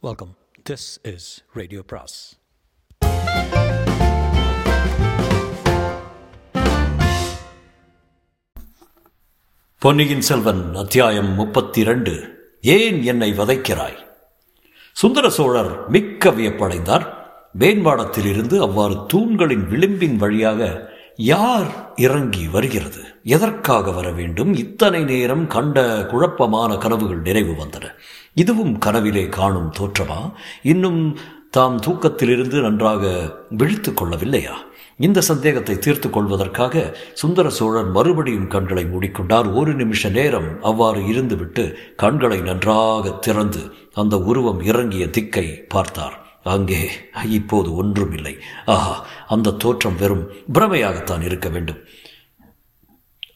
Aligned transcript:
Welcome 0.00 0.36
this 0.70 1.14
is 1.14 1.44
radio 1.52 1.82
பிராஸ் 1.86 2.38
பொன்னியின் 9.78 10.20
செல்வன் 10.20 10.74
அத்தியாயம் 10.74 11.34
முப்பத்தி 11.34 11.84
ரெண்டு 11.84 12.38
ஏன் 12.60 13.02
என்னை 13.02 13.32
வதைக்கிறாய்? 13.32 13.96
சுந்தர 14.92 15.30
சோழர் 15.30 15.88
மிக்க 15.88 16.30
வியப்படைந்தார். 16.30 17.12
மேன்பாடத்தில் 17.58 18.26
இருந்து 18.26 18.60
அவ்வாறு 18.60 19.06
தூண்களின் 19.06 19.68
விளிம்பின் 19.68 20.16
வழியாக 20.16 20.90
யார் 21.20 21.92
இறங்கி 21.96 22.48
வருகிறது? 22.48 23.00
எதற்காக 23.22 23.90
வர 23.90 24.10
வேண்டும்? 24.10 24.54
இத்தனை 24.54 25.04
நேரம் 25.04 25.46
கண்ட 25.46 26.06
குழப்பமான 26.06 26.76
கனவுகள் 26.76 27.20
நிறைவு 27.20 27.52
வந்தன. 27.52 27.84
இதுவும் 28.34 28.78
கனவிலே 28.78 29.28
காணும் 29.28 29.72
தோற்றமா? 29.78 30.32
இன்னும் 30.62 31.18
தாம் 31.50 31.80
தூக்கத்திலிருந்து 31.80 32.60
நன்றாக 32.60 33.34
விழித்து 33.50 33.92
கொள்ளவில்லையா? 33.92 34.52
இந்த 34.96 35.20
சந்தேகத்தை 35.20 35.78
தீர்த்து 35.78 36.10
கொள்வதற்காக 36.10 36.96
சுந்தர 37.12 37.50
சோழர் 37.50 37.86
மறுபடியும் 37.86 38.46
கண்களை 38.46 38.84
மூடிக்கொண்டார். 38.84 39.54
ஒரு 39.54 39.74
நிமிஷ 39.74 40.08
நேரம் 40.08 40.62
அவ்வாறு 40.62 41.00
இருந்துவிட்டு 41.00 41.74
கண்களை 41.96 42.40
நன்றாக 42.40 43.10
திறந்து 43.10 43.72
அந்த 43.94 44.18
உருவம் 44.18 44.60
இறங்கிய 44.60 45.10
திக்கை 45.10 45.64
பார்த்தார். 45.68 46.27
அங்கே 46.44 46.80
இப்போது 47.30 47.76
ஒன்றும் 47.76 48.12
இல்லை 48.12 48.34
ஆஹா 48.66 49.06
அந்த 49.28 49.50
தோற்றம் 49.50 49.96
வெறும் 49.96 50.28
பிரமையாகத்தான் 50.52 51.22
இருக்க 51.22 51.48
வேண்டும். 51.48 51.80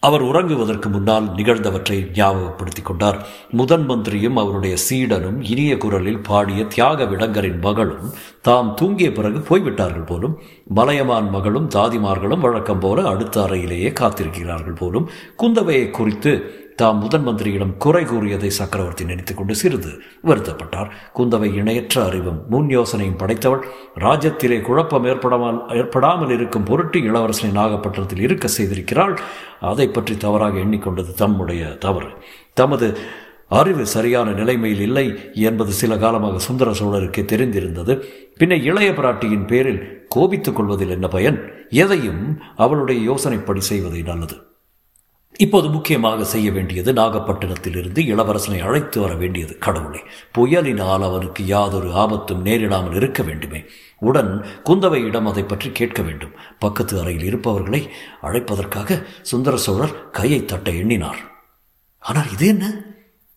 அவர் 0.00 0.22
உறங்குவதற்கு 0.22 0.88
முன்னால் 0.90 1.26
நிகழ்ந்தவற்றை 1.36 1.96
ஞாபகப்படுத்திக் 2.14 2.86
கொண்டார். 2.86 3.18
முதன் 3.50 3.84
மந்திரியும் 3.90 4.36
அவருடைய 4.36 4.76
சீடனும் 4.76 5.40
இனிய 5.42 5.76
குரலில் 5.76 6.20
பாடிய 6.20 6.64
தியாக 6.64 7.04
விடங்கரின் 7.04 7.60
மகளும் 7.60 8.08
தாம் 8.40 8.74
தூங்கிய 8.74 9.12
பிறகு 9.12 9.40
போய்விட்டார்கள் 9.40 10.04
போலும் 10.04 10.34
மலையமான் 10.74 11.30
மகளும் 11.30 11.68
தாதிமார்களும் 11.68 12.40
வழக்கம் 12.40 12.78
போல 12.78 13.02
அடுத்த 13.02 13.42
அறையிலேயே 13.42 13.92
காத்திருக்கிறார்கள் 14.00 14.78
போலும் 14.78 15.10
குந்தவையை 15.42 15.90
குறித்து 15.90 16.32
தாம் 16.82 17.00
முதன் 17.02 17.26
மந்திரியிடம் 17.26 17.72
குறை 17.84 18.04
கூறியதை 18.04 18.50
சக்கரவர்த்தி 18.50 19.04
நினைத்துக்கொண்டு 19.04 19.54
சிறிது 19.62 19.92
வருத்தப்பட்டார். 20.28 20.90
குந்தவை 21.16 21.48
இணையற்ற 21.60 22.04
அறிவும் 22.08 22.38
முன் 22.48 22.68
யோசனையும் 22.76 23.18
படைத்தவள் 23.22 23.62
ராஜ்யத்திலே 24.04 24.58
குழப்பம் 24.60 25.06
ஏற்படாமல் 25.12 25.58
ஏற்படாமல் 25.80 26.32
இருக்கும் 26.36 26.68
பொருட்டு 26.70 27.00
இளவரசனை 27.00 27.50
நாகப்பட்டினத்தில் 27.60 28.24
இருக்க 28.26 28.48
செய்திருக்கிறாள். 28.58 29.14
அதை 29.72 29.88
பற்றி 29.88 30.16
தவறாக 30.16 30.58
எண்ணிக்கொண்டது 30.58 31.12
தம்முடைய 31.14 31.64
தவறு. 31.86 32.10
தமது 32.54 32.88
அறிவு 33.60 33.84
சரியான 33.86 34.28
நிலைமையில் 34.30 34.80
இல்லை 34.80 35.06
என்பது 35.48 35.72
சில 35.80 35.96
காலமாக 35.96 36.38
சுந்தர 36.38 36.70
சோழருக்கு 36.70 37.22
தெரிந்திருந்தது. 37.32 37.94
பின்ன 38.38 38.62
இளைய 38.68 38.90
பிராட்டியின் 38.90 39.46
பேரில் 39.46 39.82
கோபித்துக் 40.08 40.56
கொள்வதில் 40.56 40.94
என்ன 40.96 41.08
பயன்? 41.08 41.38
எதையும் 41.82 42.22
அவளுடைய 42.56 43.00
யோசனைப்படி 43.10 43.62
செய்வதே 43.70 44.02
நல்லது. 44.02 44.38
இப்போது 45.38 45.68
முக்கியமாக 45.68 46.24
செய்ய 46.24 46.52
வேண்டியது 46.52 46.92
நாகப்பட்டினத்திலிருந்து 46.92 48.00
இளவரசனை 48.06 48.60
அழைத்து 48.62 49.00
வர 49.00 49.14
வேண்டியது 49.14 49.58
கடவுளை. 49.58 50.00
புயலினால் 50.38 51.02
அவனுக்கு 51.02 51.46
யாதொரு 51.46 51.92
ஆபத்தும் 51.92 52.44
நேரிடாமல் 52.44 52.94
இருக்க 52.94 53.22
வேண்டுமே. 53.22 53.64
உடன் 53.98 54.44
குந்தவையிடம் 54.64 55.24
அதை 55.24 55.42
பற்றி 55.42 55.70
கேட்க 55.72 56.02
வேண்டும். 56.02 56.30
பக்கத்து 56.58 57.00
அறையில் 57.00 57.24
இருப்பவர்களை 57.24 57.88
அழைப்பதற்காக 58.22 59.06
சுந்தர 59.22 59.56
சோழர் 59.56 60.10
கையை 60.10 60.44
தட்ட 60.44 60.70
எண்ணினார். 60.70 61.20
ஆனால் 61.98 62.30
இது 62.32 62.46
என்ன? 62.46 62.84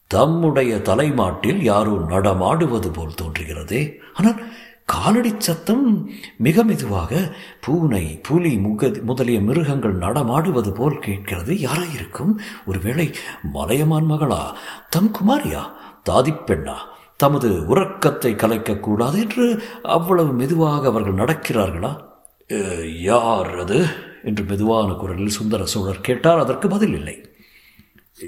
தம்முடைய 0.08 0.82
தலைமாட்டில் 0.82 1.62
யாரோ 1.62 2.00
நடமாடுவது 2.10 2.92
போல் 2.92 3.18
தோன்றுகிறதே. 3.22 3.98
ஆனால் 4.14 4.44
காலடி 4.96 5.34
சத்தம் 5.38 6.10
மிக 6.38 6.64
மெதுவாக 6.64 7.36
பூனை 7.62 8.20
புலி 8.24 8.58
முக 8.58 8.92
முதலிய 9.02 9.40
மிருகங்கள் 9.40 9.96
நடமாடுவது 9.96 10.72
போல் 10.72 11.00
கேட்கிறது. 11.00 11.54
யாராயிருக்கும்? 11.54 12.32
ஒருவேளை 12.66 13.12
மலையமான் 13.54 14.10
மகளா? 14.10 14.54
தம் 14.90 15.12
குமாரியா? 15.12 15.62
தாதிப்பெண்ணா 16.10 16.74
தமது 17.18 17.66
உறக்கத்தை 17.66 18.34
கலைக்கக்கூடாது 18.34 19.14
என்று 19.14 19.64
அவ்வளவு 19.84 20.34
மெதுவாக 20.34 20.88
அவர்கள் 20.88 21.14
நடக்கிறார்களா? 21.14 21.92
யார் 23.02 23.60
அது? 23.60 23.86
என்று 24.24 24.44
மெதுவான 24.44 24.94
குரலில் 24.94 25.38
சுந்தர 25.38 25.66
சோழர் 25.66 26.02
கேட்டார். 26.02 26.40
அதற்கு 26.40 26.68
பதில் 26.68 26.94
இல்லை. 26.94 27.30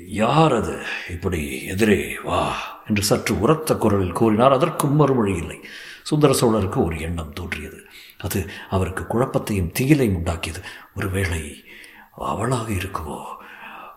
யார் 0.08 0.54
அது? 0.54 0.78
இப்படி 1.10 1.64
எதிரே 1.64 2.16
வா 2.24 2.54
என்று 2.88 3.04
சற்று 3.04 3.40
உரத்த 3.40 3.76
குரலில் 3.76 4.12
கூறினார். 4.12 4.52
அதற்கும் 4.52 4.96
மறுமொழி 4.96 5.36
இல்லை. 5.36 5.60
சுந்தர 6.08 6.34
சோழருக்கு 6.34 6.84
ஒரு 6.84 7.00
எண்ணம் 7.00 7.34
தோன்றியது. 7.34 7.84
அது 8.18 8.50
அவருக்கு 8.70 9.04
குழப்பத்தையும் 9.04 9.72
திகிலையும் 9.80 10.16
உண்டாக்கியது. 10.16 10.64
ஒருவேளை 10.96 11.64
அவளாக 12.12 12.72
இருக்குமோ? 12.72 13.37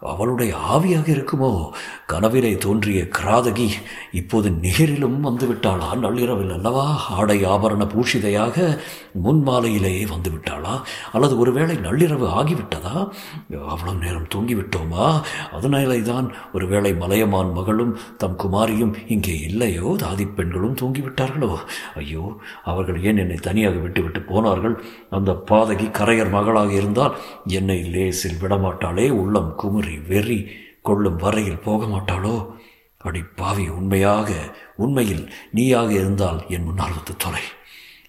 அவளுடைய 0.01 0.55
ஆவியாக 0.73 1.09
இருக்குமோ? 1.11 1.71
கனவிலே 2.07 2.57
தோன்றிய 2.57 3.03
கிராதகி 3.03 3.69
இப்போது 4.13 4.51
நேரிலும் 4.51 5.27
வந்துவிட்டாளா? 5.27 5.99
நள்ளிரவில் 5.99 6.51
அல்லவா? 6.51 6.87
ஆடை 7.11 7.45
ஆபரண 7.45 7.87
பூஷிதையாக 7.87 8.79
முன் 9.13 9.47
மாலையிலேயே 9.47 10.07
அல்லது 11.13 11.39
ஒருவேளை 11.39 11.77
நள்ளிரவு 11.77 12.27
ஆகிவிட்டதா? 12.27 13.11
அவ்வளவு 13.69 13.99
நேரம் 13.99 14.29
தூங்கிவிட்டோமா? 14.35 15.23
அதனாலே 15.53 16.03
தான் 16.03 16.33
ஒருவேளை 16.53 16.95
மலையமான் 16.95 17.53
மகளும் 17.53 17.99
தம் 18.17 18.37
குமாரியும் 18.37 18.95
இங்கே 19.09 19.39
இல்லையோ? 19.39 19.97
தாதி 19.99 20.35
பெண்களும் 20.35 20.75
தூங்கிவிட்டார்களோ? 20.75 21.57
ஐயோ 21.95 22.33
அவர்கள் 22.65 23.03
ஏன் 23.03 23.17
என்னை 23.17 23.37
தனியாக 23.37 23.77
விட்டுவிட்டு 23.77 24.21
போனார்கள்? 24.21 24.83
அந்த 25.11 25.33
பாதகி 25.33 25.91
கரையர் 25.91 26.31
மகளாக 26.31 26.73
இருந்தால் 26.73 27.17
என்னை 27.47 27.83
லேசில் 27.83 28.39
விடமாட்டாளே? 28.41 29.11
உள்ளம் 29.11 29.55
குமுறி 29.57 29.90
வெறி 29.99 30.51
கொள்ளும் 30.83 31.17
வரையில் 31.17 31.59
போக 31.59 31.85
மாட்டாளோ 31.85 32.59
அடி 32.99 33.23
பாவி 33.23 33.69
உண்மையாக 33.69 34.57
உண்மையில் 34.77 35.35
நீயாக 35.51 35.93
இருந்தால் 35.93 36.45
என் 36.49 36.65
முன்னால் 36.65 36.95
வந்து 36.95 37.17
தொலை. 37.17 37.41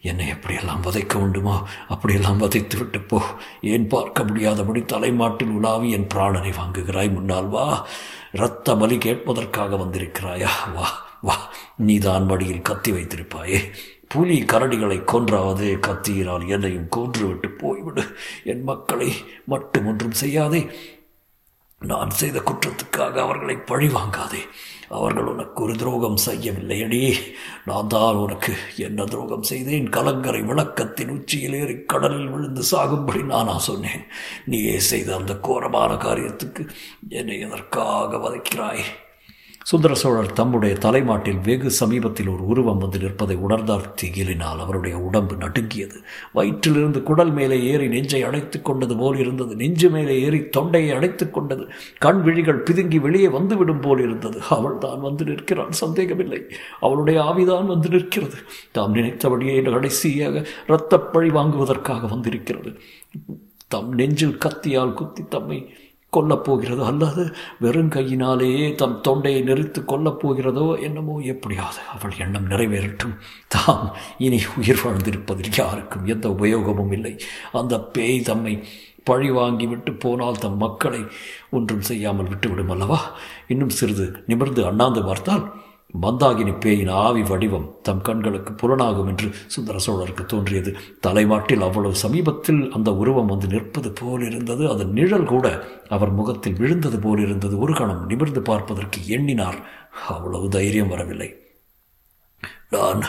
என்னை 0.02 0.31
எப்படியெல்லாம் 0.31 0.81
வதைக்க 0.84 1.14
உண்டுமோ? 1.14 1.64
அப்படியெல்லாம் 1.88 2.42
வதைத்து 2.42 2.78
விட்டு 2.78 3.02
போ. 3.02 3.22
ஏன் 3.62 3.88
பார்க்க 3.88 4.24
முடியாதபடி 4.24 4.86
தலைமாட்டில் 4.86 5.47
உலாவி 5.47 5.92
என் 5.92 6.08
பிராணனை 6.14 6.53
வாங்குகிறாய் 6.53 7.14
முன்னால் 7.14 7.47
வா. 7.47 7.88
இரத்த 8.31 8.78
பலி 8.78 8.98
கேட்பதற்காக 8.98 9.75
வந்திருக்கிறாயா? 9.75 10.74
வா 10.74 11.09
வா. 11.22 11.53
நீதான் 11.78 12.25
மடியில் 12.25 12.62
கத்தி 12.62 12.92
வைத்திருப்பாயே. 12.92 13.59
புலி 14.08 14.42
கரடிகளை 14.42 15.03
கொன்றாவது 15.03 15.78
கத்தியினால் 15.81 16.48
என்னையும் 16.48 16.90
கொன்றுவிட்டு 16.96 17.48
போய்விடு. 17.58 18.13
என் 18.44 18.63
மக்களை 18.63 19.13
மட்டும் 19.46 19.88
ஒன்றும் 19.88 20.12
செய்யாதே. 20.12 20.72
நான் 21.81 22.09
செய்த 22.09 22.40
குற்றத்துக்காக 22.40 23.14
அவர்களை 23.14 23.56
பழி 23.56 23.88
வாங்காதே. 23.88 24.42
அவர்கள் 24.90 25.24
உனக்கு 25.24 25.64
ஒரு 25.64 25.75
துரோகம் 25.75 26.18
செய்யவில்லையடி. 26.25 27.14
நான் 27.66 27.88
தான் 27.88 28.16
உனக்கு 28.16 28.53
என்ன 28.78 29.03
துரோகம் 29.03 29.44
செய்தேன்? 29.44 29.90
கலங்கரை 29.90 30.42
விளக்கத்தின் 30.42 31.09
உச்சியில் 31.09 31.53
ஏறி 31.53 31.84
கடலில் 31.84 32.28
விழுந்து 32.28 32.64
சாகும்படி 32.72 33.24
நானா 33.24 33.58
சொன்னேன். 33.58 34.03
நீயே 34.46 34.80
செய்த 34.80 35.16
அந்த 35.16 35.36
கோரமான 35.36 35.94
காரியத்துக்கு 35.94 36.69
என்னை 37.09 37.40
எதற்காக 37.40 38.18
வதைக்கிறாய்? 38.18 38.84
சுந்தர 39.64 39.94
சோழர் 39.94 40.34
தம்முடைய 40.34 40.76
தலைமாட்டில் 40.76 41.38
வெகு 41.44 41.72
சமீபத்தில் 41.72 42.28
ஒரு 42.28 42.46
உருவம் 42.46 42.78
வந்து 42.78 43.00
நிற்பதை 43.00 43.36
உணர்ந்தார் 43.36 43.94
திகிலினால். 44.02 44.58
அவருடைய 44.58 44.98
உடம்பு 44.98 45.36
நடுங்கியது. 45.36 46.02
வயிற்றிலிருந்து 46.36 47.04
குடல் 47.04 47.32
மேலே 47.32 47.64
ஏறி 47.64 47.88
நெஞ்சை 47.88 48.24
அடைத்துக் 48.24 48.66
கொண்டது 48.66 48.98
போல் 48.98 49.18
இருந்தது. 49.18 49.56
நெஞ்சு 49.56 49.90
மேலே 49.90 50.22
ஏறி 50.22 50.50
தொண்டையை 50.50 50.96
அடைத்துக் 50.96 51.34
கொண்டது. 51.34 51.68
கண் 51.98 52.22
விழிகள் 52.22 52.64
பிதுங்கி 52.64 53.00
வெளியே 53.00 53.28
வந்துவிடும் 53.28 53.80
போல் 53.80 54.00
இருந்தது. 54.00 54.42
அவள் 54.50 54.78
தான் 54.78 55.00
வந்து 55.00 55.26
நிற்கிறாள். 55.26 55.72
சந்தேகமில்லை. 55.72 56.46
அவளுடைய 56.80 57.22
ஆவிதான் 57.22 57.66
வந்து 57.66 57.90
நிற்கிறது. 57.90 58.36
தாம் 58.72 58.92
நினைத்தபடியே 58.92 59.62
கடைசியாக 59.62 60.48
இரத்தப்பழி 60.68 61.28
வாங்குவதற்காக 61.28 62.07
வந்திருக்கிறது. 62.07 62.80
தம் 63.68 63.92
நெஞ்சில் 63.92 64.38
கத்தியால் 64.38 64.94
குத்தி 64.94 65.24
தம்மை 65.30 65.74
கொல்லப் 66.18 66.46
போகிறதோ 66.46 66.84
அல்லது 66.84 67.24
வெறும் 67.60 67.90
கையினாலேயே 67.90 68.75
தம் 68.75 69.02
தொண்டையை 69.02 69.42
நெறித்து 69.44 69.81
கொல்லப் 69.88 70.19
போகிறதோ 70.22 70.66
என்னமோ 70.81 71.16
எப்படியாவது 71.34 71.81
அவள் 71.94 72.18
எண்ணம் 72.18 72.50
நிறைவேறட்டும். 72.50 73.16
தாம் 73.48 73.86
இனி 74.18 74.40
உயிர் 74.58 74.84
வாழ்ந்திருப்பதில் 74.84 75.58
யாருக்கும் 75.58 76.06
எந்த 76.06 76.30
உபயோகமும் 76.30 76.92
இல்லை. 76.92 77.13
அந்த 77.52 77.80
பேய் 77.80 78.19
தம்மை 78.22 78.56
பழி 79.04 79.30
வாங்கி 79.31 79.66
விட்டு 79.66 79.92
போனால் 79.94 80.40
தம் 80.40 80.58
மக்களை 80.58 81.02
ஒன்றும் 81.52 81.81
செய்யாமல் 81.81 82.30
விட்டுவிடும் 82.30 82.69
அல்லவா? 82.69 83.00
இன்னும் 83.48 83.75
சிறிது 83.80 84.24
நிமிர்ந்து 84.28 84.66
அண்ணாந்து 84.66 85.04
பார்த்தால் 85.04 85.46
மந்தாகினி 86.02 86.60
பேயின் 86.60 86.88
ஆவி 86.88 87.22
வடிவம் 87.22 87.76
தம் 87.82 88.02
கண்களுக்கு 88.02 88.52
புலனாகும் 88.54 89.08
என்று 89.08 89.32
சுந்தர 89.48 89.78
சோழருக்கு 89.86 90.26
தோன்றியது. 90.26 90.76
தலைமாட்டில் 91.00 91.62
அவ்வளவு 91.62 91.96
சமீபத்தில் 91.96 92.72
அந்த 92.72 92.94
உருவம் 92.94 93.26
வந்து 93.26 93.48
நிற்பது 93.48 93.92
போல் 93.92 94.22
இருந்தது 94.22 94.70
அதன் 94.70 94.92
நிழல் 94.92 95.26
கூட 95.26 95.68
அவர் 95.90 96.12
முகத்தில் 96.12 96.54
விழுந்தது 96.54 97.00
போல் 97.00 97.20
இருந்தது 97.20 97.58
ஒரு 97.60 97.74
கணம் 97.74 98.06
நிமிர்ந்து 98.06 98.42
பார்ப்பதற்கு 98.42 99.08
எண்ணினார். 99.08 99.60
அவ்வளவு 100.08 100.50
தைரியம் 100.50 100.88
வரவில்லை. 100.88 101.36
நான் 102.70 103.02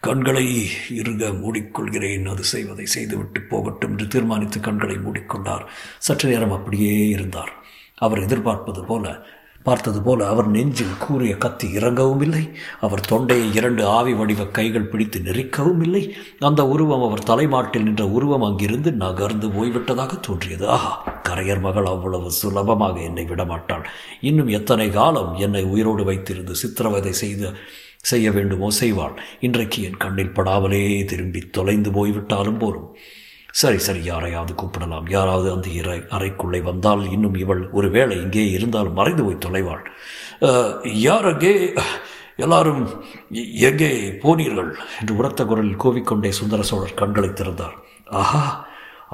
கண்களை 0.00 0.66
இருக 0.88 1.30
மூடிக்கொள்கிறேன். 1.42 2.28
அது 2.28 2.44
செய்வதை 2.44 2.86
செய்துவிட்டு 2.86 3.40
போகட்டும் 3.40 3.90
என்று 3.90 4.08
தீர்மானித்து 4.08 4.60
கண்களை 4.60 4.96
மூடிக்கொண்டார். 4.96 5.64
சற்று 5.98 6.30
நேரம் 6.30 6.52
அப்படியே 6.52 7.08
இருந்தார். 7.08 7.52
அவர் 7.96 8.22
எதிர்பார்ப்பது 8.22 8.84
போல 8.84 9.26
பார்த்தது 9.62 10.02
போல 10.02 10.26
அவர் 10.26 10.48
நெஞ்சில் 10.48 10.98
கூறிய 10.98 11.36
கத்தி 11.36 11.66
இறங்கவும் 11.78 12.22
இல்லை 12.22 12.42
அவர் 12.80 13.00
தொண்டையை 13.00 13.54
இரண்டு 13.54 13.86
ஆவி 13.86 14.12
வடிவ 14.12 14.46
கைகள் 14.46 14.88
பிடித்து 14.88 15.18
நெறிக்கவும் 15.20 15.82
இல்லை 15.82 16.02
அந்த 16.38 16.66
உருவம் 16.66 17.02
அவர் 17.02 17.22
தலைமாட்டில் 17.22 17.82
நின்ற 17.82 18.06
உருவம் 18.08 18.42
அங்கிருந்து 18.42 18.92
நகர்ந்து 18.92 19.48
போய்விட்டதாக 19.48 20.20
தோன்றியது. 20.20 20.68
ஆஹா 20.68 20.92
கரையர் 21.28 21.60
மகள் 21.60 21.84
அவ்வளவு 21.84 22.30
சுலபமாக 22.30 23.00
என்னை 23.00 23.24
விடமாட்டாள். 23.24 23.84
இன்னும் 24.20 24.48
எத்தனை 24.48 24.90
காலம் 24.90 25.34
என்னை 25.34 25.64
உயிரோடு 25.64 26.04
வைத்திருந்து 26.12 26.50
சித்திரவதை 26.50 27.12
செய்து 27.12 27.50
செய்ய 28.02 28.30
வேண்டுமோ 28.30 28.68
செய்வாள். 28.80 29.14
இன்றைக்கு 29.40 29.82
என் 29.82 29.96
கண்ணில் 29.96 30.34
படாமலே 30.34 31.04
திரும்பி 31.04 31.40
தொலைந்து 31.40 31.90
போய்விட்டாலும் 31.90 32.58
போரும் 32.58 32.90
சரி 33.60 33.78
சரி 33.84 34.02
யாரையாவது 34.08 34.52
கூப்பிடலாம். 34.54 35.06
யாராவது 35.16 35.48
அந்த 35.54 35.68
இறை 35.80 35.98
அறைக்குள்ளே 36.16 36.60
வந்தால் 36.62 37.02
இன்னும் 37.14 37.36
இவள் 37.42 37.62
ஒருவேளை 37.78 38.16
இங்கே 38.24 38.44
இருந்தால் 38.56 38.90
மறைந்து 38.98 39.22
போய் 39.26 39.44
தொலைவாள். 39.46 39.84
யார் 41.06 41.26
அங்கே 41.30 41.52
எல்லாரும் 42.44 42.82
எங்கே 43.68 43.90
போனீர்கள்? 44.24 44.70
என்று 45.00 45.16
உரத்த 45.20 45.44
குரலில் 45.44 45.80
கோவிக்கொண்டே 45.84 46.30
சுந்தர 46.40 46.62
சோழர் 46.62 46.98
கண்களை 47.00 47.30
திறந்தார். 47.32 47.76
ஆஹா 48.20 48.44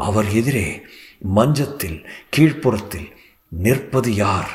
அவர் 0.09 0.29
எதிரே 0.41 0.67
மஞ்சத்தில் 1.39 1.99
கீழ்ப்புறத்தில் 2.37 3.09
நிற்பது 3.49 4.13
யார்? 4.15 4.53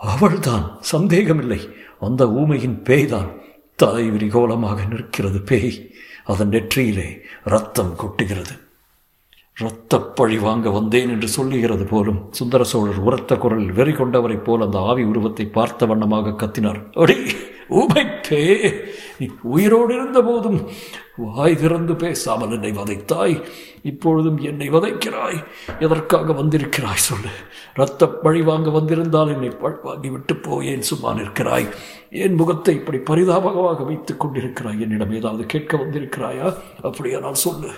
அவள்தான். 0.00 0.66
சந்தேகமில்லை. 0.92 1.60
அந்த 2.08 2.22
ஊமையின் 2.40 2.78
பேய்தான். 2.88 3.32
தலை 3.76 4.04
விரிகோலமாக 4.10 4.78
நிற்கிறது 4.92 5.40
பேய். 5.50 5.74
அதன் 6.32 6.52
நெற்றியிலே 6.54 7.08
ரத்தம் 7.54 7.96
கொட்டுகிறது. 8.02 8.54
இரத்தப் 9.60 10.16
பழி 10.16 10.38
வாங்க 10.38 10.70
வந்தேன் 10.70 11.08
என்று 11.08 11.28
சொல்லுகிறது 11.28 11.84
போலும் 11.84 12.28
சுந்தர 12.30 12.64
சோழர் 12.64 12.98
உரத்த 12.98 13.36
குரலில் 13.36 13.72
வெறி 13.72 13.90
கொண்டவரைப் 13.90 14.44
போல் 14.44 14.60
அந்த 14.60 14.78
ஆவி 14.78 15.02
உருவத்தை 15.02 15.46
பார்த்த 15.46 15.86
வண்ணமாக 15.86 16.30
கத்தினார். 16.30 17.00
அடி 17.00 17.16
உமைப்பே 17.70 18.74
நீ 19.18 19.26
உயிரோடு 19.42 19.94
இருந்த 19.94 20.22
போதும் 20.22 20.68
வாய் 21.16 21.56
திறந்து 21.56 21.96
பேசாமல் 21.96 22.50
என்னை 22.50 22.70
வதைத்தாய். 22.70 23.42
இப்பொழுதும் 23.82 24.38
என்னை 24.38 24.70
வதைக்கிறாய். 24.70 25.44
எதற்காக 25.80 26.32
வந்திருக்கிறாய் 26.32 26.96
சொல்லு. 26.96 27.30
இரத்த 27.74 28.08
பழி 28.08 28.42
வாங்க 28.42 28.70
வந்திருந்தால் 28.70 29.28
என்னை 29.28 29.48
பழி 29.48 29.74
வாங்கி 29.82 30.08
விட்டு 30.08 30.36
போயேன் 30.36 30.82
சும்மா 30.82 31.12
நிற்கிறாய்? 31.12 31.68
என் 32.10 32.34
முகத்தை 32.34 32.74
இப்படி 32.74 32.98
பரிதாபகமாக 32.98 33.82
வைத்துக் 33.82 34.24
கொண்டிருக்கிறாய்? 34.24 34.78
என்னிடம் 34.78 35.12
ஏதாவது 35.12 35.46
கேட்க 35.46 35.76
வந்திருக்கிறாயா? 35.76 36.54
அப்படியானால் 36.82 37.34
சொல்லு. 37.34 37.70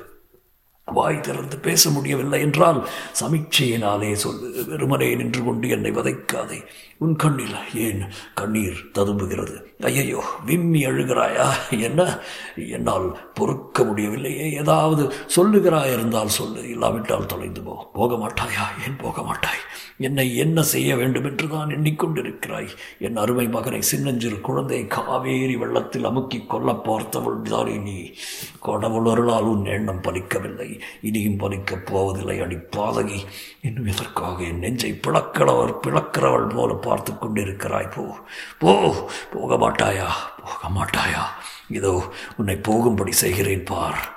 வாய் 0.93 1.21
திறந்து 1.21 1.57
பேச 1.57 1.91
முடியவில்லை 1.91 2.41
என்றால் 2.41 2.89
சமீட்சையினாலே 3.21 4.13
சொல்லு 4.13 4.65
வெறுமனே 4.69 5.15
நின்று 5.15 5.43
கொண்டு 5.43 5.69
என்னை 5.69 5.91
வதைக்காதே. 5.91 6.65
உன் 6.99 7.17
கண்ணில் 7.17 7.57
ஏன் 7.75 8.03
கண்ணீர் 8.35 8.91
ததும்புகிறது? 8.95 9.57
ஐயையோ 9.83 10.25
விம்மி 10.47 10.87
அழுகிறாயா? 10.87 11.47
என்ன? 11.71 12.19
என்னால் 12.57 13.19
பொறுக்க 13.35 13.85
முடியவில்லையே. 13.85 14.53
ஏதாவது 14.53 15.13
சொல்லுகிறாய் 15.37 15.93
இருந்தால் 15.93 16.29
சொல்லு. 16.29 16.69
இல்லாவிட்டால் 16.69 17.27
தொலைந்து 17.27 17.61
போ. 17.61 17.91
போக 17.93 18.15
மாட்டாயா 18.15 18.87
ஏன் 18.87 18.97
போக 18.97 19.23
மாட்டாய் 19.23 19.59
என்னை 19.99 20.37
என்ன 20.37 20.63
செய்ய 20.63 20.97
வேண்டும் 20.97 21.25
என்று 21.25 21.49
தான் 21.49 21.69
எண்ணிக்கொண்டிருக்கிறாய்? 21.69 22.69
என் 22.99 23.17
அருமை 23.17 23.49
மகனை 23.49 23.83
சின்னஞ்சிறு 23.83 24.41
குழந்தை 24.41 24.87
காவேரி 24.87 25.57
வெள்ளத்தில் 25.57 26.05
அமுக்கி 26.05 26.45
கொல்ல 26.47 26.73
பார்த்தவள் 26.73 27.43
தானே 27.43 27.77
நீ? 27.77 28.13
கடவுள் 28.61 29.07
அருளால் 29.07 29.43
உன் 29.43 29.65
எண்ணம் 29.65 30.03
பலிக்கவில்லை. 30.03 30.81
இனியும் 31.01 31.39
பலிக்கப் 31.39 31.87
போவதில்லை. 31.87 32.41
அடி 32.41 32.57
பாதகி 32.57 33.19
இன்னும் 33.61 33.87
எதற்காக 33.87 34.43
என் 34.43 34.59
நெஞ்சை 34.59 35.01
பிளக்கிறவர் 35.07 35.75
பிளக்கிறவள் 35.87 36.55
போல 36.55 36.75
பார்த்து 36.75 37.13
கொண்டிருக்கிறாய்? 37.13 37.91
போ 37.91 38.17
போ 38.59 38.95
போக 39.33 39.69
மாட்டாயா? 39.69 40.07
போக 40.45 40.69
மாட்டாயா? 40.69 41.25
இதோ 41.69 42.03
உன்னை 42.37 42.57
போகும்படி 42.57 43.13
செய்கிறேன் 43.13 43.65
பார். 43.65 44.17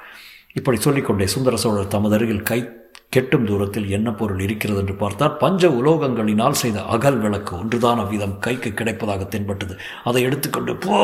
இப்படி 0.54 0.78
சொல்லிக்கொண்டே 0.80 1.28
சுந்தர 1.28 1.57
சோழர் 1.57 1.88
தமது 1.88 2.16
அருகில் 2.16 2.44
கை 2.44 2.81
கெட்டும் 3.12 3.46
தூரத்தில் 3.46 3.88
என்ன 3.90 4.10
பொருள் 4.13 4.40
இருக்கிறது 4.40 4.80
என்று 4.80 4.96
பார்த்தால் 4.96 5.38
பஞ்ச 5.38 5.69
உலோகங்களினால் 5.69 6.60
செய்த 6.62 6.81
அகல் 6.96 7.19
விளக்கு 7.19 7.54
ஒன்றுதான் 7.60 7.98
அவ்விதம் 7.98 8.36
கைக்கு 8.40 8.69
கிடைப்பதாக 8.69 9.28
தென்பட்டது. 9.28 9.74
அதை 10.04 10.22
எடுத்துக்கொண்டு 10.24 10.75
போ 10.75 11.00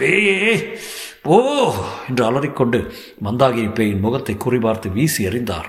பேயே 0.00 0.54
போ 1.22 1.36
என்று 2.08 2.24
அலறிக்கொண்டு 2.24 2.80
மந்தாகிரி 3.24 3.68
பேயின் 3.72 4.00
முகத்தை 4.00 4.36
குறிபார்த்து 4.44 4.90
வீசி 4.92 5.28
எறிந்தார். 5.28 5.68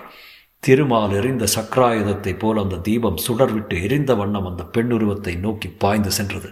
திருமால் 0.64 1.12
எறிந்த 1.12 1.46
சக்கராயுதத்தைப் 1.56 2.40
போல் 2.40 2.58
அந்த 2.58 2.82
தீபம் 2.82 3.24
சுடர்விட்டு 3.28 3.76
எரிந்த 3.84 4.12
வண்ணம் 4.16 4.46
அந்த 4.46 4.64
பெண் 4.66 4.92
உருவத்தை 4.92 5.36
நோக்கி 5.36 5.70
பாய்ந்து 5.84 6.12
சென்றது. 6.12 6.50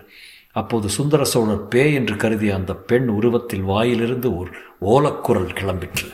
அப்போது 0.56 0.89
சுந்தர 0.89 1.24
சோழர் 1.24 1.68
பே 1.68 1.83
என்று 1.94 2.15
கருதிய 2.15 2.51
அந்த 2.56 2.74
பெண் 2.89 3.07
உருவத்தில் 3.07 3.63
வாயிலிருந்து 3.63 4.29
ஒரு 4.38 4.51
ஓலக்குரல் 4.86 5.56
கிளம்பிற்று. 5.59 6.09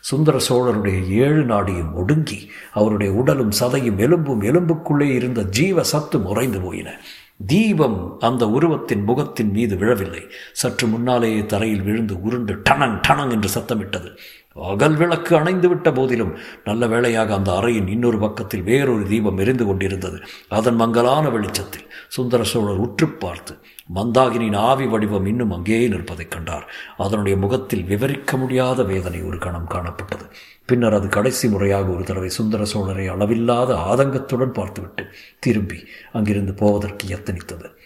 சுந்தர 0.00 0.38
சோழருடைய 0.48 1.08
ஏழு 1.08 1.44
நாடியும் 1.44 1.92
ஒடுங்கி 1.92 2.50
அவருடைய 2.72 3.12
உடலும் 3.12 3.52
சதையும் 3.60 3.98
எலும்பும் 3.98 4.42
எலும்புக்குள்ளே 4.42 5.10
இருந்த 5.14 5.42
ஜீவ 5.42 5.82
சத்து 5.82 6.18
முறைந்து 6.18 6.60
போயின. 6.60 7.00
தீபம் 7.46 8.16
அந்த 8.20 8.48
உருவத்தின் 8.48 9.04
முகத்தின் 9.04 9.50
மீது 9.50 9.76
விழவில்லை. 9.76 10.26
சற்று 10.52 10.86
முன்னாலேயே 10.86 11.46
தரையில் 11.46 11.82
விழுந்து 11.82 12.22
உருண்டு 12.22 12.62
டனங் 12.70 13.00
டனங் 13.08 13.30
என்று 13.30 13.60
சத்தமிட்டது. 13.60 14.16
அகல் 14.62 14.96
விளக்கு 14.96 15.36
அணைந்துவிட்ட 15.36 15.94
போதிலும் 15.94 16.38
நல்ல 16.64 16.86
வேளையாக 16.86 17.34
அந்த 17.34 17.52
அறையின் 17.52 17.88
இன்னொரு 17.88 18.18
பக்கத்தில் 18.18 18.62
வேறொரு 18.62 19.06
தீபம் 19.08 19.38
எரிந்து 19.38 19.64
கொண்டிருந்தது. 19.64 20.20
அதன் 20.48 20.74
மங்கலான 20.74 21.28
வெளிச்சத்தில் 21.30 21.88
சுந்தர 22.08 22.44
சோழர் 22.44 22.76
உற்று 22.76 23.08
பார்த்து 23.08 23.58
மந்தாகினியின் 23.94 24.56
ஆவி 24.56 24.86
வடிவம் 24.86 25.26
இன்னும் 25.26 25.50
அங்கேயே 25.50 25.88
நிற்பதைக் 25.88 26.30
கண்டார். 26.30 26.70
அதனுடைய 26.96 27.38
முகத்தில் 27.38 27.84
விவரிக்க 27.84 28.36
முடியாத 28.36 28.82
வேதனை 28.82 29.22
ஒரு 29.22 29.38
கணம் 29.38 29.68
காணப்பட்டது. 29.68 30.30
பின்னர் 30.66 30.94
அது 30.94 31.08
கடைசி 31.08 31.48
முறையாக 31.48 31.90
ஒரு 31.90 32.04
தடவை 32.04 32.28
சுந்தர 32.28 32.62
சோழரை 32.62 33.06
அளவில்லாத 33.06 33.74
ஆதங்கத்துடன் 33.74 34.52
பார்த்துவிட்டு 34.52 35.06
திரும்பி 35.40 35.84
அங்கிருந்து 36.12 36.54
போவதற்கு 36.54 37.08
எத்தனித்தது? 37.08 37.79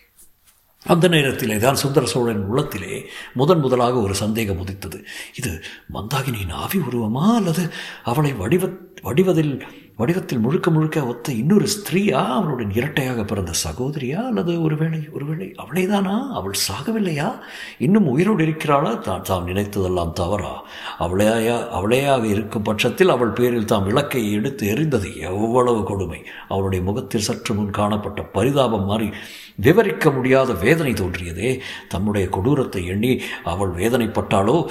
அந்த 0.87 1.09
நேரத்திலே 1.09 1.57
தான் 1.57 1.75
சுந்தர 1.75 2.07
சோழன் 2.07 2.45
உள்ளத்திலே 2.45 3.07
முதன் 3.35 3.59
முதலாக 3.59 4.01
ஒரு 4.01 4.15
சந்தேகம் 4.15 4.59
உதித்தது. 4.59 5.05
இது 5.37 5.63
மந்தாகினியின் 5.95 6.53
ஆவி 6.53 6.79
உருவமா 6.79 7.35
அல்லது 7.35 7.71
அவளை 8.05 8.33
வடிவ 8.33 8.69
வடிவதில் 9.03 9.83
வடிவத்தில் 9.97 10.39
முழுக்க 10.39 10.71
முழுக்க 10.71 11.07
ஒத்த 11.07 11.33
இன்னொரு 11.33 11.67
ஸ்திரீயா 11.67 12.27
அவளுடன் 12.27 12.73
இரட்டையாக 12.73 13.25
பிறந்த 13.25 13.53
சகோதரியா 13.65 14.27
அல்லது 14.27 14.63
ஒருவேளை 14.63 15.09
ஒருவேளை 15.13 15.55
அவளேதானா? 15.65 16.29
அவள் 16.29 16.55
சாகவில்லையா? 16.69 17.39
இன்னும் 17.79 18.07
உயிரோடு 18.07 18.43
இருக்கிறாளா? 18.43 18.95
தான் 18.95 19.23
தாம் 19.23 19.47
நினைத்ததெல்லாம் 19.47 20.13
தவறா. 20.13 20.65
அவளையா 20.99 21.57
அவளையாக 21.79 22.25
இருக்கும் 22.25 22.63
பட்சத்தில் 22.63 23.09
அவள் 23.09 23.29
பேரில் 23.29 23.65
தாம் 23.65 23.85
விளக்கை 23.85 24.33
எடுத்து 24.33 24.75
எறிந்தது 24.75 25.21
எவ்வளவு 25.21 25.83
கொடுமை. 25.83 26.23
அவளுடைய 26.49 26.85
முகத்தில் 26.85 27.27
சற்று 27.29 27.55
முன் 27.55 27.71
காணப்பட்ட 27.71 28.23
பரிதாபம் 28.23 28.85
மாறி 28.85 29.11
விவரிக்க 29.57 30.11
முடியாத 30.11 30.53
வேதனை 30.53 30.93
தோன்றியதே. 30.93 31.61
தம்முடைய 31.89 32.29
கொடூரத்தை 32.29 32.87
எண்ணி 32.87 33.21
அவள் 33.45 33.71
வேதனைப்பட்டாளோ? 33.71 34.67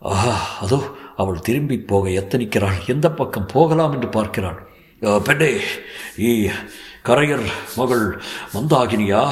ஆஹா 0.00 0.60
அதோ 0.60 0.82
அவள் 1.16 1.40
திரும்பி 1.40 1.78
போக 1.78 2.08
எத்தனிக்கிறாள்? 2.08 2.86
எந்த 2.86 3.10
பக்கம் 3.10 3.46
போகலாம் 3.52 3.92
என்று 3.92 4.08
பார்க்கிறாள். 4.08 4.66
பெண்ணே 5.24 5.52
ஈ 6.18 6.48
கரையர் 7.04 7.46
மகள் 7.76 8.22
மந்தாகினியா? 8.54 9.28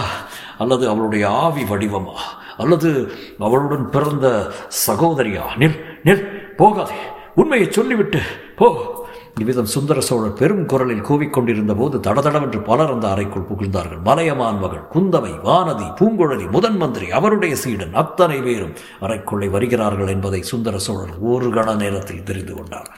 அல்லது 0.58 0.88
அவளுடைய 0.88 1.28
ஆவி 1.28 1.62
வடிவமா? 1.62 2.14
அல்லது 2.58 3.12
அவளுடன் 3.38 3.90
பிறந்த 3.90 4.52
சகோதரியா? 4.86 5.42
நில் 5.58 5.78
நில் 6.04 6.54
போகாதே. 6.56 6.94
உண்மையை 7.34 7.70
சொல்லிவிட்டு 7.70 8.20
போ. 8.56 8.99
இவ்விதம் 9.38 9.70
சுந்தர 9.74 10.00
சோழர் 10.00 10.32
பெரும் 10.32 10.66
குரலில் 10.66 11.00
கூவிக்கொண்டிருந்த 11.00 11.74
போது 11.74 11.98
தடதடவென்று 11.98 12.64
பலர் 12.64 12.90
அந்த 12.90 13.08
அறைக்குள் 13.08 13.46
புகுந்தார்கள். 13.50 14.02
மலையமான் 14.04 14.58
மகள் 14.58 14.84
குந்தவை 14.94 15.32
வானதி 15.44 15.86
பூங்குழலி 16.00 16.50
முதன் 16.50 16.76
மந்திரி 16.76 17.10
அவருடைய 17.10 17.56
சீடன் 17.56 17.94
அத்தனை 17.94 18.40
பேரும் 18.40 18.74
அறைக்குள்ளே 19.00 19.50
வருகிறார்கள் 19.50 20.08
என்பதை 20.08 20.42
சுந்தர 20.42 20.78
சோழர் 20.78 21.18
ஒரு 21.18 21.48
கண 21.48 21.76
நேரத்தில் 21.76 22.22
தெரிந்து 22.22 22.54
கொண்டார். 22.54 22.90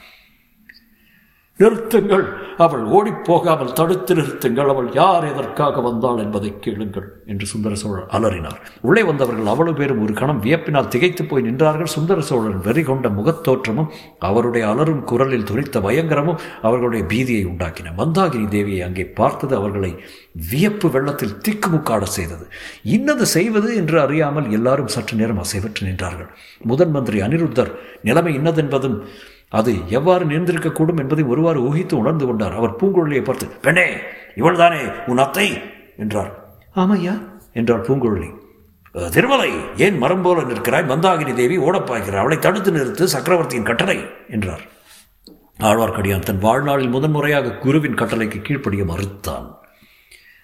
நிறுத்துங்கள். 1.59 2.23
அவள் 2.65 2.83
ஓடிப்போகாமல் 2.95 3.73
தடுத்து 3.79 4.13
நிறுத்துங்கள். 4.17 4.69
அவள் 4.73 4.87
யார் 4.99 5.25
எதற்காக 5.29 5.81
வந்தாள் 5.87 6.21
என்பதை 6.23 6.49
கேளுங்கள் 6.63 7.05
என்று 7.31 7.45
சுந்தர 7.51 7.73
சோழர் 7.81 8.07
அலறினார். 8.15 8.59
உள்ளே 8.87 9.03
வந்தவர்கள் 9.09 9.51
அவ்வளவு 9.53 9.77
பேரும் 9.79 10.01
ஒரு 10.05 10.13
கணம் 10.21 10.41
வியப்பினால் 10.45 10.89
திகைத்து 10.93 11.23
போய் 11.25 11.45
நின்றார்கள். 11.47 11.91
சுந்தர 11.95 12.21
சோழன் 12.29 12.59
வெறி 12.67 12.83
கொண்ட 12.83 13.09
முகத்தோற்றமும் 13.09 13.91
அவருடைய 14.29 14.63
அலரும் 14.71 15.03
குரலில் 15.11 15.47
துரித்த 15.51 15.79
பயங்கரமும் 15.87 16.39
அவர்களுடைய 16.61 17.03
பீதியை 17.13 17.43
உண்டாக்கின. 17.51 17.93
மந்தாகினி 18.01 18.47
தேவியை 18.55 18.81
அங்கே 18.87 19.05
பார்த்தது 19.21 19.55
அவர்களை 19.55 19.91
வியப்பு 20.51 20.87
வெள்ளத்தில் 20.95 21.37
திக்குமுக்காட 21.47 22.03
செய்தது. 22.17 22.47
இன்னது 22.95 23.27
செய்வது 23.35 23.69
என்று 23.81 23.99
அறியாமல் 24.05 24.49
எல்லாரும் 24.59 24.93
சற்று 24.95 25.17
நேரம் 25.21 25.43
அசைவற்று 25.43 25.87
நின்றார்கள். 25.89 26.31
முதன் 26.71 26.93
மந்திரி 26.97 27.19
அனிருத்தர் 27.27 27.71
நிலைமை 28.09 28.33
இன்னதென்பதும் 28.39 28.97
அது 29.53 29.73
எவ்வாறு 29.89 30.25
நேர்ந்திருக்கக்கூடும் 30.25 30.99
என்பதை 30.99 31.23
ஒருவாறு 31.23 31.59
ஊகித்து 31.61 31.93
உணர்ந்து 31.93 32.25
கொண்டார். 32.25 32.55
அவர் 32.55 32.75
பூங்குழலியை 32.75 33.23
பார்த்து 33.23 33.47
பெண்ணே 33.47 33.87
இவள்தானே 34.35 34.81
உன் 35.07 35.17
அத்தை? 35.17 35.61
என்றார். 35.97 36.31
ஆமையா? 36.75 37.13
என்றார் 37.53 37.81
பூங்குழலி. 37.81 38.29
திருமலை 39.11 39.51
ஏன் 39.77 39.97
மரம் 39.97 40.21
போல 40.21 40.41
நிற்கிறாய்? 40.41 40.89
மந்தாகினி 40.89 41.33
தேவி 41.33 41.57
ஓடப்பாய்கிறார் 41.57 42.23
அவளை 42.23 42.39
தடுத்து 42.39 42.71
நிறுத்து 42.71 43.03
சக்கரவர்த்தியின் 43.03 43.65
கட்டளை 43.65 43.97
என்றார். 44.29 44.61
ஆழ்வார்க்கடியான் 45.59 46.27
தன் 46.29 46.39
வாழ்நாளில் 46.39 46.89
முதன்முறையாக 46.89 47.55
குருவின் 47.57 47.95
கட்டளைக்கு 47.95 48.41
கீழ்ப்படிய 48.41 48.83
மறுத்தான். 48.83 49.45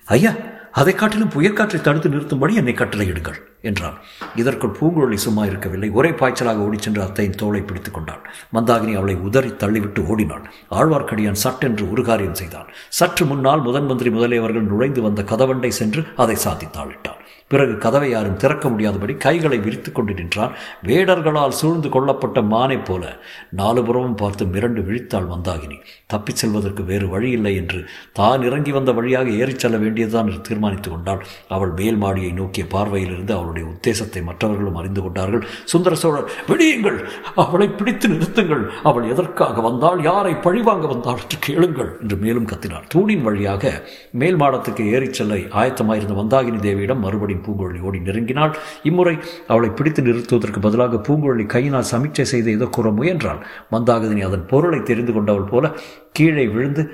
ஐயா 0.09 0.31
அதை 0.71 0.93
காட்டிலும் 0.93 1.29
புயற்காற்றை 1.29 1.81
தடுத்து 1.81 2.09
நிறுத்தும்படி 2.09 2.53
என்னை 2.55 2.73
கட்டளையிடுங்கள் 2.73 3.37
என்றான். 3.61 3.97
இதற்குள் 4.35 4.75
பூங்குழலி 4.79 5.19
சும்மா 5.25 5.45
இருக்கவில்லை. 5.45 5.89
ஒரே 5.89 6.09
பாய்ச்சலாக 6.09 6.57
ஓடிச் 6.57 6.81
சென்று 6.81 7.01
அத்தையின் 7.01 7.35
தோளை 7.41 7.61
பிடித்துக் 7.61 7.93
கொண்டாள். 7.93 8.23
மந்தாகினி 8.53 8.95
அவளை 8.95 9.15
உதறி 9.15 9.49
தள்ளிவிட்டு 9.49 10.05
ஓடினாள். 10.05 10.45
ஆழ்வார்க்கடியான் 10.71 11.41
சட்டென்று 11.45 11.91
ஒரு 11.91 12.03
காரியம் 12.03 12.39
செய்தான். 12.41 12.69
சற்று 12.89 13.25
முன்னால் 13.25 13.61
முதன் 13.61 13.85
மந்திரி 13.85 14.09
முதலியவர்கள் 14.09 14.69
நுழைந்து 14.71 15.01
வந்த 15.01 15.21
கதவண்டை 15.21 15.67
சென்று 15.67 16.03
அதை 16.15 16.37
சாதித்தாளிட்டான் 16.45 17.21
பிறகு 17.49 17.77
கதவை 17.77 18.09
யாரும் 18.09 18.37
திறக்க 18.37 18.69
முடியாதபடி 18.69 19.13
கைகளை 19.13 19.57
விரித்து 19.57 19.91
கொண்டு 19.91 20.13
நின்றான். 20.13 20.51
வேடர்களால் 20.83 21.57
சூழ்ந்து 21.59 21.89
கொள்ளப்பட்ட 21.89 22.41
மானைப் 22.41 22.85
போல 22.85 23.17
நாலு 23.49 23.83
புறமும் 23.83 24.15
பார்த்து 24.15 24.45
மிரண்டு 24.45 24.81
விழித்தாள் 24.87 25.29
மந்தாகினி. 25.33 25.77
தப்பிச் 26.07 26.35
செல்வதற்கு 26.35 26.83
வேறு 26.83 27.09
வழி 27.09 27.29
இல்லை 27.31 27.55
என்று 27.55 27.85
தான் 28.13 28.41
இறங்கி 28.41 28.71
வந்த 28.71 28.91
வழியாக 28.91 29.29
ஏறிச் 29.29 29.59
செல்ல 29.59 29.77
வேண்டியதுதான் 29.77 30.27
என்று 30.27 30.41
தீர்மானித்து 30.41 30.89
கொண்டாள். 30.89 31.25
அவள் 31.47 31.69
மேல் 31.69 31.95
மாடியை 31.95 32.31
நோக்கிய 32.31 32.65
பார்வையிலிருந்து 32.71 33.31
அவளுடைய 33.31 33.67
உத்தேசத்தை 33.69 34.23
மற்றவர்களும் 34.23 34.75
அறிந்து 34.75 35.01
கொண்டார்கள். 35.01 35.45
சுந்தர 35.65 35.95
சோழர் 35.95 36.31
விடியுங்கள் 36.47 36.99
அவளை 37.35 37.67
பிடித்து 37.67 38.07
நிறுத்துங்கள். 38.07 38.63
அவள் 38.83 39.09
எதற்காக 39.09 39.61
வந்தாள்? 39.61 40.01
யாரை 40.03 40.33
பழிவாங்க 40.33 40.87
வந்தாள்? 40.87 41.19
என்று 41.21 41.37
கேளுங்கள் 41.39 41.97
என்று 42.01 42.15
மேலும் 42.15 42.47
கத்தினார். 42.47 42.87
தூணின் 42.87 43.21
வழியாக 43.21 43.83
மேல் 44.11 44.37
மாடத்துக்கு 44.37 44.91
ஏறிச் 44.91 45.13
செல்ல 45.13 45.35
ஆயத்தமாயிருந்த 45.35 46.15
மந்தாகினி 46.21 46.61
தேவியிடம் 46.67 46.99
மறுபடியும் 46.99 47.37
பூங்குழலி 47.45 47.79
ஓடி 47.87 47.99
நெருங்கினாள். 48.07 48.53
இம்முறை 48.89 49.15
அவளை 49.51 49.69
பிடித்து 49.77 50.01
நிறுத்துவதற்கு 50.07 50.61
பதிலாக 50.65 51.01
பூங்குழலி 51.07 51.45
கையினால் 51.53 51.91
சமீட்சை 51.93 52.25
செய்து 52.33 52.49
ஏதோ 52.57 52.67
கூற 52.77 52.89
முயன்றாள். 52.99 53.41
மந்தாகதினி 53.73 54.23
அதன் 54.29 54.47
பொருளை 54.51 54.81
தெரிந்து 54.89 55.13
கொண்டவள் 55.17 55.49
போல 55.51 55.73
கீழே 56.19 56.45
விழுந்து 56.55 56.85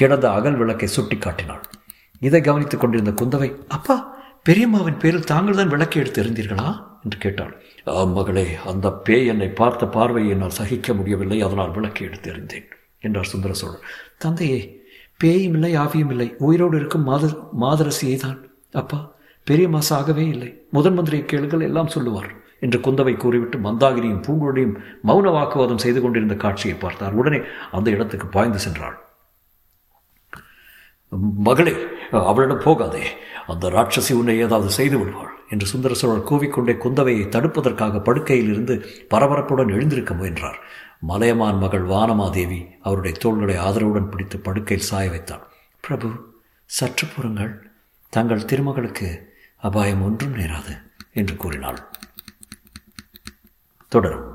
கிடந்த 0.00 0.26
அகல் 0.38 0.60
விளக்கை 0.62 0.90
சுட்டி 0.96 1.18
காட்டினாள். 1.18 1.62
இதை 2.22 2.40
கவனித்துக் 2.48 2.82
கொண்டிருந்த 2.82 3.14
குந்தவை 3.20 3.50
அப்பா 3.76 3.96
பெரியம்மாவின் 4.48 5.00
பேரில் 5.02 5.30
தாங்கள் 5.30 5.58
தான் 5.58 5.72
விளக்கை 5.74 5.98
எடுத்து 6.00 6.20
எறிந்தீர்களா? 6.22 6.68
என்று 7.04 7.18
கேட்டாள். 7.24 7.52
மகளே 8.16 8.44
அந்த 8.70 8.86
பேய் 9.06 9.30
என்னை 9.32 9.48
பார்த்த 9.60 9.86
பார்வையை 9.96 10.30
என்னால் 10.34 10.56
சகிக்க 10.58 10.94
முடியவில்லை. 10.98 11.38
அதனால் 11.46 11.74
விளக்கை 11.76 12.02
எடுத்து 12.08 12.28
எறிந்தேன் 12.32 12.66
என்றார் 13.06 13.30
சுந்தர 13.32 13.54
சோழர் 13.60 13.86
தந்தையே 14.24 14.60
பேயும் 15.22 15.54
இல்லை 15.56 15.72
ஆவியும் 15.82 16.12
இல்லை. 16.14 16.28
உயிரோடு 16.46 16.76
இருக்கும் 16.80 17.08
மாத 17.08 17.24
மாதரசியை 17.62 18.16
தான் 18.24 18.38
அப்பா 18.82 18.98
பெரிய 19.44 19.68
சாகவே 19.68 20.28
இல்லை. 20.28 20.66
முதன் 20.70 20.98
மந்திரியை 20.98 21.24
கேளுங்கள் 21.24 21.60
எல்லாம் 21.60 21.86
சொல்லுவார் 21.86 22.30
என்று 22.60 22.78
குந்தவை 22.78 23.16
கூறிவிட்டு 23.16 23.58
மந்தாகினியும் 23.58 24.24
பூங்குழலியும் 24.26 24.76
மௌன 25.06 25.32
வாக்குவாதம் 25.32 25.78
செய்து 25.78 26.00
கொண்டிருந்த 26.00 26.34
காட்சியை 26.34 26.76
பார்த்தார். 26.76 27.12
உடனே 27.12 27.40
அந்த 27.72 27.90
இடத்துக்கு 27.90 28.26
பாய்ந்து 28.26 28.58
சென்றாள். 28.58 28.94
மகளே 31.48 31.74
அவளிடம் 32.10 32.64
போகாதே. 32.64 33.02
அந்த 33.46 33.70
ராட்சசி 33.70 34.12
உன்னை 34.12 34.38
ஏதாவது 34.38 34.70
செய்து 34.70 34.98
விடுவாள் 34.98 35.32
என்று 35.48 35.66
சுந்தர 35.66 35.94
சோழர் 35.94 36.28
கூவிக்கொண்டே 36.30 36.74
குந்தவையை 36.84 37.28
தடுப்பதற்காக 37.28 38.02
படுக்கையில் 38.02 38.48
இருந்து 38.48 38.86
பரபரப்புடன் 39.10 39.72
எழுந்திருக்க 39.72 40.14
முயன்றார். 40.14 40.58
மலையமான் 41.00 41.58
மகள் 41.58 41.84
வானமாதேவி 41.84 42.66
அவருடைய 42.82 43.16
தோள்களை 43.20 43.56
ஆதரவுடன் 43.56 44.10
பிடித்து 44.10 44.38
படுக்கையில் 44.38 44.86
சாய 44.86 45.10
வைத்தாள். 45.10 45.46
பிரபு 45.80 46.08
சற்று 46.64 47.06
புறங்கள். 47.06 47.70
தங்கள் 48.08 48.44
திருமகளுக்கு 48.44 49.32
அபாயம் 49.64 50.02
ஒன்றும் 50.02 50.34
நேராது 50.34 50.82
என்று 51.14 51.36
கூறினாள். 51.36 51.90
தொடரும். 53.88 54.33